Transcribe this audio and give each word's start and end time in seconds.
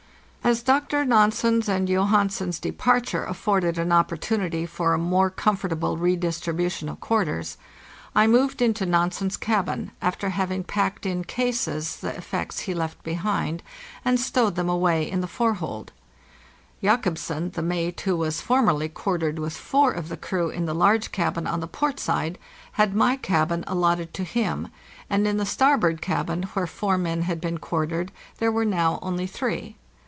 As 0.43 0.63
Dr. 0.63 1.05
Nansen's 1.05 1.69
and 1.69 1.87
Johansen's 1.87 2.59
departure 2.59 3.23
afforded 3.23 3.77
an 3.77 3.91
op 3.91 4.09
portunity 4.09 4.67
for 4.67 4.93
a 4.93 4.97
more 4.97 5.29
comfortable 5.29 5.95
redistribution 5.97 6.89
of 6.89 6.99
quarters, 6.99 7.57
I 8.15 8.25
moved 8.27 8.59
into 8.61 8.85
Nansen's 8.87 9.37
cabin, 9.37 9.91
after 10.01 10.29
having 10.31 10.63
packed 10.65 11.05
in 11.05 11.23
cases 11.23 11.97
the 11.97 12.13
effects 12.17 12.61
he 12.61 12.73
left 12.73 13.01
behind, 13.03 13.61
and 14.03 14.19
stowed 14.19 14.55
them 14.55 14.67
away 14.67 15.09
in 15.09 15.21
the 15.21 15.27
fore 15.27 15.53
hold. 15.53 15.93
Jacobsen, 16.81 17.51
the 17.51 17.61
mate, 17.61 18.01
who 18.01 18.17
was 18.17 18.41
formerly 18.41 18.89
quartered 18.89 19.37
with 19.39 19.53
four 19.55 19.91
of 19.91 20.09
the 20.09 20.17
crew 20.17 20.49
in 20.49 20.65
the 20.65 20.75
large 20.75 21.11
cabin 21.13 21.45
on 21.47 21.59
the 21.61 21.67
port 21.67 21.99
side, 21.99 22.37
had 22.73 22.93
my 22.95 23.15
cabin 23.15 23.63
al 23.67 23.75
lotted 23.75 24.11
to 24.15 24.23
him; 24.25 24.67
and 25.09 25.27
in 25.27 25.37
the 25.37 25.45
starboard 25.45 26.01
cabin, 26.01 26.43
where 26.53 26.67
four 26.67 26.97
men 26.97 27.21
had 27.21 27.39
been 27.39 27.59
quartered, 27.59 28.11
there 28.39 28.51
were 28.51 28.65
now 28.65 28.97
only 29.03 29.27
three. 29.27 29.77